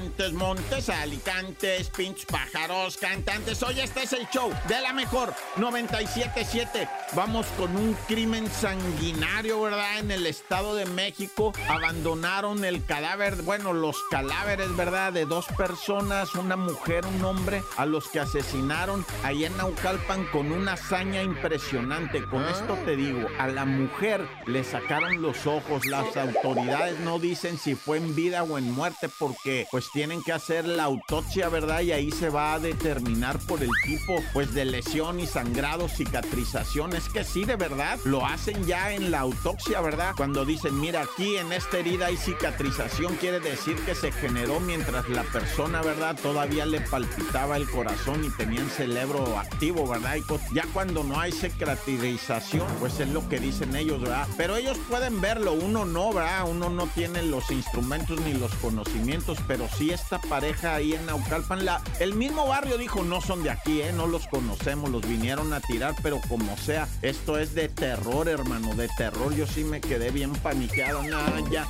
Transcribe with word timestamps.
Montes, 0.00 0.32
Montes, 0.32 0.88
Alicantes, 0.88 1.90
pinches 1.90 2.24
pájaros, 2.24 2.96
cantantes. 2.96 3.62
Hoy 3.62 3.80
este 3.80 4.04
es 4.04 4.14
el 4.14 4.26
show 4.30 4.50
de 4.66 4.80
la 4.80 4.94
mejor 4.94 5.34
977. 5.58 6.88
Vamos 7.14 7.46
con 7.58 7.76
un 7.76 7.92
crimen 8.08 8.48
sanguinario, 8.48 9.60
¿verdad? 9.60 9.98
En 9.98 10.10
el 10.10 10.24
Estado 10.24 10.74
de 10.74 10.86
México 10.86 11.52
abandonaron 11.68 12.64
el 12.64 12.82
cadáver, 12.86 13.42
bueno, 13.42 13.74
los 13.74 13.96
cadáveres, 14.10 14.74
¿verdad? 14.74 15.12
De 15.12 15.26
dos 15.26 15.44
personas, 15.58 16.34
una 16.34 16.56
mujer, 16.56 17.04
un 17.04 17.22
hombre, 17.22 17.62
a 17.76 17.84
los 17.84 18.08
que 18.08 18.20
asesinaron 18.20 19.04
ahí 19.22 19.44
en 19.44 19.54
Naucalpan 19.58 20.24
con 20.26 20.50
una 20.50 20.74
hazaña 20.74 21.22
impresionante. 21.22 22.24
Con 22.24 22.44
esto 22.46 22.74
te 22.86 22.96
digo, 22.96 23.28
a 23.38 23.48
la 23.48 23.66
mujer 23.66 24.26
le 24.46 24.64
sacaron 24.64 25.20
los 25.20 25.46
ojos. 25.46 25.84
Las 25.84 26.16
autoridades 26.16 27.00
no 27.00 27.18
dicen 27.18 27.58
si 27.58 27.74
fue 27.74 27.98
en 27.98 28.14
vida 28.14 28.44
o 28.44 28.56
en 28.56 28.72
muerte 28.72 29.10
porque 29.18 29.66
pues 29.70 29.89
tienen 29.92 30.22
que 30.22 30.32
hacer 30.32 30.66
la 30.66 30.84
autopsia, 30.84 31.48
¿verdad? 31.48 31.80
Y 31.80 31.92
ahí 31.92 32.10
se 32.10 32.30
va 32.30 32.54
a 32.54 32.58
determinar 32.60 33.38
por 33.40 33.62
el 33.62 33.70
tipo, 33.84 34.22
pues, 34.32 34.54
de 34.54 34.64
lesión 34.64 35.20
y 35.20 35.26
sangrado, 35.26 35.88
cicatrización. 35.88 36.94
Es 36.94 37.08
que 37.08 37.24
sí, 37.24 37.44
de 37.44 37.56
verdad, 37.56 37.98
lo 38.04 38.24
hacen 38.24 38.64
ya 38.66 38.92
en 38.92 39.10
la 39.10 39.20
autopsia, 39.20 39.80
¿verdad? 39.80 40.14
Cuando 40.16 40.44
dicen, 40.44 40.78
mira, 40.80 41.02
aquí 41.02 41.36
en 41.36 41.52
esta 41.52 41.78
herida 41.78 42.06
hay 42.06 42.16
cicatrización, 42.16 43.16
quiere 43.16 43.40
decir 43.40 43.76
que 43.84 43.94
se 43.94 44.12
generó 44.12 44.60
mientras 44.60 45.08
la 45.08 45.24
persona, 45.24 45.82
¿verdad? 45.82 46.16
Todavía 46.20 46.66
le 46.66 46.80
palpitaba 46.80 47.56
el 47.56 47.68
corazón 47.68 48.24
y 48.24 48.30
tenía 48.30 48.60
el 48.60 48.70
cerebro 48.70 49.38
activo, 49.38 49.88
¿verdad? 49.88 50.16
Y 50.16 50.22
pues, 50.22 50.40
ya 50.52 50.64
cuando 50.72 51.02
no 51.02 51.18
hay 51.18 51.32
cicatrización, 51.32 52.66
pues 52.78 53.00
es 53.00 53.08
lo 53.08 53.28
que 53.28 53.40
dicen 53.40 53.74
ellos, 53.74 54.00
¿verdad? 54.00 54.28
Pero 54.36 54.56
ellos 54.56 54.78
pueden 54.88 55.20
verlo, 55.20 55.52
uno 55.52 55.84
no, 55.84 56.12
¿verdad? 56.12 56.48
Uno 56.48 56.70
no 56.70 56.86
tiene 56.86 57.22
los 57.22 57.50
instrumentos 57.50 58.20
ni 58.20 58.34
los 58.34 58.54
conocimientos, 58.56 59.38
pero 59.48 59.68
sí 59.80 59.90
esta 59.90 60.20
pareja 60.20 60.74
ahí 60.74 60.92
en 60.92 61.06
Naucalpan. 61.06 61.64
La, 61.64 61.82
el 62.00 62.14
mismo 62.14 62.46
barrio 62.46 62.76
dijo, 62.76 63.02
no 63.02 63.22
son 63.22 63.42
de 63.42 63.48
aquí, 63.48 63.80
¿eh? 63.80 63.92
no 63.94 64.06
los 64.06 64.26
conocemos, 64.26 64.90
los 64.90 65.08
vinieron 65.08 65.54
a 65.54 65.60
tirar, 65.60 65.94
pero 66.02 66.20
como 66.28 66.54
sea, 66.58 66.86
esto 67.00 67.38
es 67.38 67.54
de 67.54 67.70
terror, 67.70 68.28
hermano, 68.28 68.74
de 68.74 68.88
terror. 68.98 69.34
Yo 69.34 69.46
sí 69.46 69.64
me 69.64 69.80
quedé 69.80 70.10
bien 70.10 70.34
paniqueado. 70.34 71.02
Nah, 71.02 71.48
ya. 71.50 71.66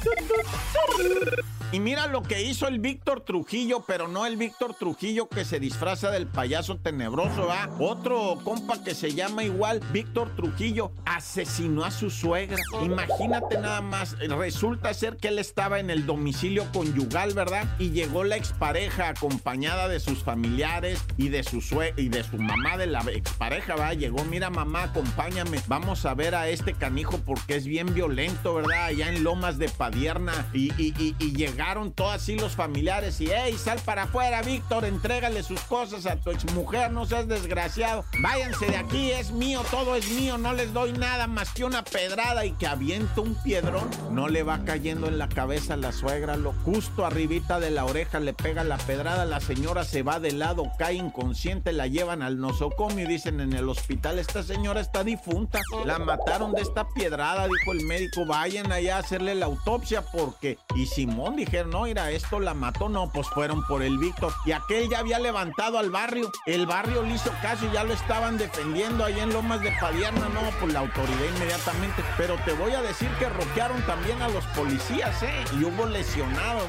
Y 1.72 1.78
mira 1.78 2.08
lo 2.08 2.24
que 2.24 2.42
hizo 2.42 2.66
el 2.66 2.80
Víctor 2.80 3.20
Trujillo, 3.20 3.84
pero 3.86 4.08
no 4.08 4.26
el 4.26 4.36
Víctor 4.36 4.74
Trujillo 4.74 5.28
que 5.28 5.44
se 5.44 5.60
disfraza 5.60 6.10
del 6.10 6.26
payaso 6.26 6.78
tenebroso, 6.78 7.46
¿va? 7.46 7.70
Otro 7.78 8.40
compa 8.42 8.82
que 8.82 8.92
se 8.92 9.14
llama 9.14 9.44
igual 9.44 9.78
Víctor 9.92 10.34
Trujillo 10.34 10.90
asesinó 11.04 11.84
a 11.84 11.92
su 11.92 12.10
suegra. 12.10 12.56
Imagínate 12.82 13.56
nada 13.60 13.82
más, 13.82 14.18
resulta 14.18 14.92
ser 14.94 15.16
que 15.16 15.28
él 15.28 15.38
estaba 15.38 15.78
en 15.78 15.90
el 15.90 16.06
domicilio 16.06 16.66
conyugal, 16.72 17.34
¿verdad? 17.34 17.68
Y 17.78 17.90
llegó 17.90 18.24
la 18.24 18.36
expareja 18.36 19.10
acompañada 19.10 19.86
de 19.86 20.00
sus 20.00 20.24
familiares 20.24 21.00
y 21.16 21.28
de 21.28 21.44
su 21.44 21.60
sue 21.60 21.94
y 21.96 22.08
de 22.08 22.24
su 22.24 22.36
mamá 22.36 22.78
de 22.78 22.88
la 22.88 23.02
expareja, 23.12 23.76
¿va? 23.76 23.94
Llegó, 23.94 24.24
mira 24.24 24.50
mamá, 24.50 24.84
acompáñame, 24.84 25.60
vamos 25.68 26.04
a 26.04 26.14
ver 26.14 26.34
a 26.34 26.48
este 26.48 26.74
canijo 26.74 27.18
porque 27.24 27.54
es 27.54 27.64
bien 27.64 27.94
violento, 27.94 28.54
¿verdad? 28.54 28.86
Allá 28.86 29.08
en 29.08 29.22
Lomas 29.22 29.56
de 29.56 29.68
Padierna 29.68 30.48
y, 30.52 30.72
y, 30.82 30.92
y, 30.98 31.14
y 31.20 31.32
llegó 31.32 31.59
llegaron 31.60 31.92
todos 31.92 32.14
así 32.14 32.38
los 32.38 32.56
familiares 32.56 33.20
y, 33.20 33.28
hey, 33.30 33.54
sal 33.58 33.78
para 33.84 34.04
afuera, 34.04 34.40
Víctor, 34.40 34.86
entrégale 34.86 35.42
sus 35.42 35.60
cosas 35.60 36.06
a 36.06 36.16
tu 36.16 36.30
exmujer, 36.30 36.90
no 36.90 37.04
seas 37.04 37.28
desgraciado. 37.28 38.02
Váyanse 38.18 38.64
de 38.64 38.78
aquí, 38.78 39.10
es 39.10 39.30
mío, 39.30 39.62
todo 39.70 39.94
es 39.94 40.10
mío, 40.10 40.38
no 40.38 40.54
les 40.54 40.72
doy 40.72 40.92
nada 40.92 41.26
más 41.26 41.52
que 41.52 41.66
una 41.66 41.84
pedrada 41.84 42.46
y 42.46 42.52
que 42.52 42.66
avienta 42.66 43.20
un 43.20 43.34
piedrón. 43.42 43.90
No 44.10 44.28
le 44.28 44.42
va 44.42 44.64
cayendo 44.64 45.06
en 45.06 45.18
la 45.18 45.28
cabeza 45.28 45.76
la 45.76 45.92
suegra, 45.92 46.36
lo 46.36 46.54
justo 46.64 47.04
arribita 47.04 47.60
de 47.60 47.70
la 47.70 47.84
oreja 47.84 48.20
le 48.20 48.32
pega 48.32 48.64
la 48.64 48.78
pedrada, 48.78 49.26
la 49.26 49.40
señora 49.40 49.84
se 49.84 50.02
va 50.02 50.18
de 50.18 50.32
lado, 50.32 50.64
cae 50.78 50.94
inconsciente, 50.94 51.74
la 51.74 51.88
llevan 51.88 52.22
al 52.22 52.40
nosocomio 52.40 53.04
y 53.04 53.08
dicen 53.08 53.38
en 53.38 53.52
el 53.52 53.68
hospital, 53.68 54.18
esta 54.18 54.42
señora 54.42 54.80
está 54.80 55.04
difunta, 55.04 55.60
la 55.84 55.98
mataron 55.98 56.52
de 56.52 56.62
esta 56.62 56.88
piedrada, 56.88 57.46
dijo 57.48 57.72
el 57.72 57.84
médico, 57.84 58.24
vayan 58.24 58.72
allá 58.72 58.96
a 58.96 59.00
hacerle 59.00 59.34
la 59.34 59.44
autopsia 59.44 60.00
porque... 60.00 60.56
Y 60.74 60.86
Simón 60.86 61.36
dijo, 61.36 61.49
no, 61.66 61.82
mira, 61.82 62.10
esto 62.10 62.40
la 62.40 62.54
mató, 62.54 62.88
no, 62.88 63.10
pues 63.12 63.28
fueron 63.28 63.64
por 63.66 63.82
el 63.82 63.98
Víctor. 63.98 64.32
Y 64.46 64.52
aquel 64.52 64.88
ya 64.88 65.00
había 65.00 65.18
levantado 65.18 65.78
al 65.78 65.90
barrio. 65.90 66.30
El 66.46 66.66
barrio 66.66 67.02
le 67.02 67.14
hizo 67.14 67.30
caso 67.42 67.66
y 67.66 67.72
ya 67.72 67.84
lo 67.84 67.92
estaban 67.92 68.38
defendiendo 68.38 69.04
ahí 69.04 69.18
en 69.18 69.32
Lomas 69.32 69.60
de 69.60 69.72
Padierna, 69.80 70.28
no, 70.28 70.40
por 70.58 70.72
la 70.72 70.80
autoridad 70.80 71.24
inmediatamente. 71.36 72.02
Pero 72.16 72.36
te 72.44 72.52
voy 72.52 72.72
a 72.72 72.82
decir 72.82 73.08
que 73.18 73.28
roquearon 73.28 73.80
también 73.82 74.20
a 74.22 74.28
los 74.28 74.44
policías, 74.46 75.22
¿eh? 75.22 75.44
Y 75.58 75.64
hubo 75.64 75.86
lesionados. 75.86 76.68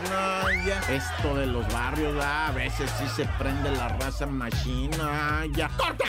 Esto 0.90 1.36
de 1.36 1.46
los 1.46 1.72
barrios, 1.72 2.16
ah, 2.22 2.48
a 2.48 2.52
veces 2.52 2.92
sí 2.98 3.06
se 3.16 3.26
prende 3.38 3.72
la 3.72 3.88
raza 3.90 4.26
machina, 4.26 5.46
ya. 5.54 5.70
¡Corta! 5.78 6.06